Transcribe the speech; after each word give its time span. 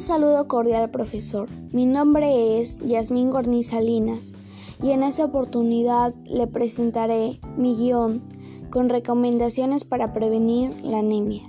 Un 0.00 0.06
saludo 0.06 0.48
cordial, 0.48 0.90
profesor. 0.90 1.46
Mi 1.72 1.84
nombre 1.84 2.58
es 2.58 2.78
Yasmín 2.78 3.30
Gorniz 3.30 3.66
Salinas 3.66 4.32
y 4.82 4.92
en 4.92 5.02
esta 5.02 5.26
oportunidad 5.26 6.14
le 6.24 6.46
presentaré 6.46 7.38
mi 7.58 7.74
guion 7.74 8.22
con 8.70 8.88
recomendaciones 8.88 9.84
para 9.84 10.14
prevenir 10.14 10.74
la 10.82 11.00
anemia. 11.00 11.42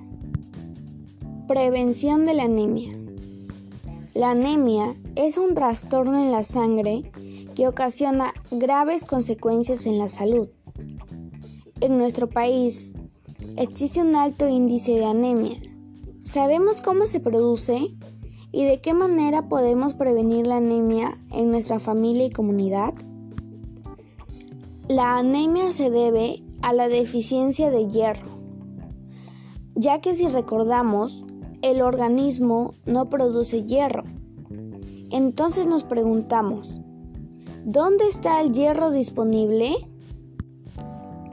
Prevención 1.48 2.26
de 2.26 2.34
la 2.34 2.44
anemia. 2.44 2.92
La 4.14 4.32
anemia 4.32 4.98
es 5.16 5.38
un 5.38 5.56
trastorno 5.56 6.22
en 6.22 6.34
la 6.34 6.44
sangre 6.44 7.10
que 7.56 7.70
ocasiona 7.70 8.34
graves 8.52 9.06
consecuencias 9.06 9.86
en 9.86 9.98
la 9.98 10.10
salud. 10.10 10.50
En 11.80 11.98
nuestro 11.98 12.28
país 12.28 12.92
existe 13.56 14.02
un 14.02 14.14
alto 14.14 14.50
índice 14.50 14.92
de 14.92 15.06
anemia. 15.06 15.58
¿Sabemos 16.26 16.82
cómo 16.82 17.06
se 17.06 17.22
produce 17.22 17.96
y 18.52 18.66
de 18.66 18.82
qué 18.82 18.94
manera 18.94 19.48
podemos 19.48 19.94
prevenir 19.94 20.48
la 20.48 20.58
anemia 20.58 21.18
en 21.32 21.52
nuestra 21.52 21.80
familia 21.80 22.26
y 22.26 22.30
comunidad? 22.30 22.94
La 24.88 25.18
anemia 25.18 25.72
se 25.72 25.90
debe 25.90 26.44
a 26.62 26.74
la 26.74 26.90
deficiencia 26.90 27.72
de 27.72 27.88
hierro, 27.88 28.28
ya 29.76 30.02
que 30.02 30.14
si 30.14 30.28
recordamos, 30.28 31.26
el 31.62 31.82
organismo 31.82 32.74
no 32.86 33.10
produce 33.10 33.64
hierro. 33.64 34.04
Entonces 35.12 35.68
nos 35.68 35.84
preguntamos, 35.84 36.82
¿dónde 37.64 38.06
está 38.06 38.42
el 38.42 38.52
hierro 38.52 38.92
disponible? 38.92 39.76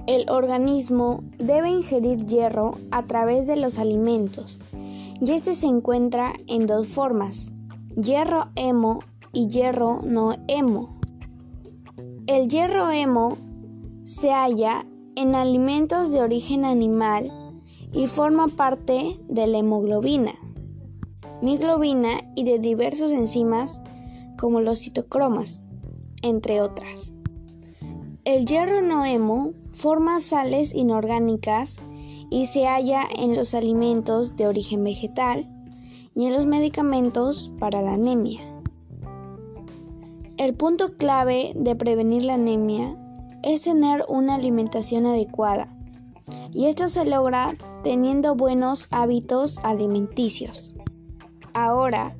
El 0.07 0.31
organismo 0.31 1.25
debe 1.39 1.71
ingerir 1.71 2.25
hierro 2.27 2.79
a 2.91 3.07
través 3.07 3.47
de 3.47 3.57
los 3.57 3.79
alimentos 3.79 4.59
y 5.21 5.33
este 5.33 5.55
se 5.55 5.67
encuentra 5.67 6.35
en 6.47 6.67
dos 6.67 6.89
formas, 6.89 7.53
hierro 7.97 8.47
hemo 8.57 9.01
y 9.33 9.49
hierro 9.49 10.01
no 10.03 10.35
hemo. 10.47 11.01
El 12.27 12.49
hierro 12.49 12.91
hemo 12.91 13.37
se 14.05 14.31
halla 14.31 14.87
en 15.17 15.35
alimentos 15.35 16.13
de 16.13 16.21
origen 16.21 16.65
animal 16.65 17.33
y 17.93 18.07
forma 18.07 18.49
parte 18.49 19.19
de 19.29 19.47
la 19.47 19.59
hemoglobina, 19.59 20.35
miglobina 21.43 22.21
y 22.37 22.45
de 22.45 22.59
diversos 22.59 23.13
enzimas 23.13 23.81
como 24.39 24.61
los 24.61 24.81
citocromas, 24.81 25.63
entre 26.23 26.61
otras. 26.61 27.13
El 28.25 28.47
hierro 28.47 28.83
no 28.83 29.05
hemo 29.05 29.53
forma 29.73 30.21
sales 30.21 30.75
inorgánicas 30.75 31.83
y 32.31 32.47
se 32.47 32.67
halla 32.67 33.05
en 33.15 33.35
los 33.37 33.55
alimentos 33.55 34.37
de 34.37 34.47
origen 34.47 34.85
vegetal 34.85 35.49
y 36.15 36.27
en 36.27 36.35
los 36.35 36.47
medicamentos 36.47 37.53
para 37.59 37.83
la 37.83 37.95
anemia. 37.95 38.41
El 40.37 40.55
punto 40.55 40.97
clave 40.97 41.53
de 41.57 41.75
prevenir 41.75 42.25
la 42.25 42.35
anemia 42.35 42.97
es 43.43 43.63
tener 43.63 44.05
una 44.09 44.35
alimentación 44.37 45.07
adecuada 45.07 45.69
y 46.53 46.67
esto 46.67 46.89
se 46.89 47.05
logra 47.05 47.57
teniendo 47.83 48.35
buenos 48.35 48.89
hábitos 48.91 49.59
alimenticios. 49.63 50.75
Ahora, 51.55 52.17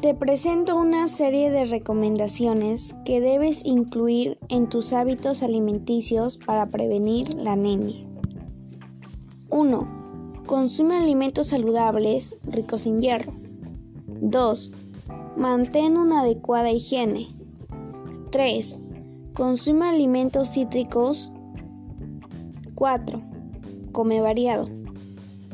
te 0.00 0.14
presento 0.14 0.76
una 0.76 1.08
serie 1.08 1.50
de 1.50 1.64
recomendaciones 1.64 2.94
que 3.04 3.20
debes 3.20 3.64
incluir 3.64 4.38
en 4.48 4.68
tus 4.68 4.92
hábitos 4.92 5.42
alimenticios 5.42 6.38
para 6.38 6.66
prevenir 6.66 7.34
la 7.34 7.52
anemia. 7.52 8.13
1. 9.54 9.86
Consume 10.46 10.96
alimentos 10.96 11.46
saludables 11.46 12.36
ricos 12.42 12.86
en 12.86 13.00
hierro. 13.00 13.32
2. 14.20 14.72
Mantén 15.36 15.96
una 15.96 16.22
adecuada 16.22 16.72
higiene. 16.72 17.28
3. 18.32 18.80
Consume 19.32 19.86
alimentos 19.86 20.50
cítricos. 20.50 21.30
4. 22.74 23.22
Come 23.92 24.20
variado. 24.20 24.66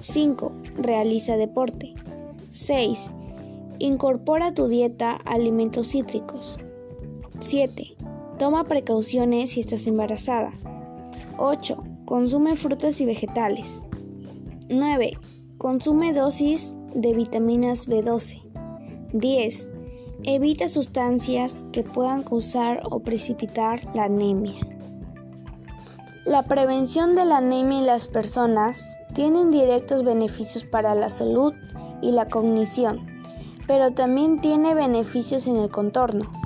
5. 0.01 0.51
Realiza 0.79 1.37
deporte. 1.37 1.93
6. 2.53 3.13
Incorpora 3.81 4.47
a 4.47 4.55
tu 4.55 4.69
dieta 4.69 5.13
alimentos 5.27 5.89
cítricos. 5.89 6.57
7. 7.41 7.97
Toma 8.39 8.65
precauciones 8.65 9.51
si 9.51 9.61
estás 9.61 9.87
embarazada. 9.87 10.55
8. 11.37 11.90
Consume 12.11 12.57
frutas 12.57 13.01
y 13.01 13.07
vegetales. 13.07 13.85
9. 14.69 15.17
Consume 15.59 16.13
dosis 16.13 16.75
de 16.93 17.15
vitaminas 17.15 17.87
B12. 17.87 18.43
10. 19.13 19.69
Evita 20.25 20.67
sustancias 20.67 21.65
que 21.71 21.85
puedan 21.85 22.25
causar 22.25 22.83
o 22.91 22.99
precipitar 22.99 23.83
la 23.95 24.07
anemia. 24.07 24.57
La 26.25 26.43
prevención 26.43 27.15
de 27.15 27.27
la 27.27 27.37
anemia 27.37 27.79
en 27.79 27.87
las 27.87 28.09
personas 28.09 28.85
tiene 29.15 29.49
directos 29.49 30.03
beneficios 30.03 30.65
para 30.65 30.97
la 30.97 31.11
salud 31.11 31.55
y 32.03 32.11
la 32.11 32.29
cognición, 32.29 33.07
pero 33.69 33.93
también 33.93 34.41
tiene 34.41 34.75
beneficios 34.75 35.47
en 35.47 35.59
el 35.59 35.71
contorno. 35.71 36.40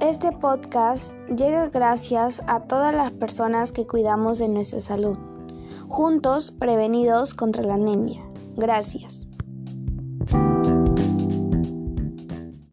Este 0.00 0.30
podcast 0.30 1.14
llega 1.28 1.70
gracias 1.70 2.42
a 2.46 2.60
todas 2.60 2.94
las 2.94 3.12
personas 3.12 3.72
que 3.72 3.86
cuidamos 3.86 4.38
de 4.38 4.48
nuestra 4.48 4.80
salud, 4.80 5.16
juntos 5.88 6.50
prevenidos 6.50 7.32
contra 7.32 7.62
la 7.62 7.74
anemia. 7.74 8.22
Gracias. 8.56 9.30